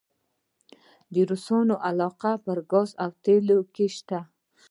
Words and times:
د 1.13 1.15
روسانو 1.29 1.75
علاقه 1.87 2.31
په 2.43 2.51
ګاز 2.71 2.89
او 3.03 3.09
تیلو 3.23 3.59
کې 3.73 3.87
شته؟ 3.95 4.19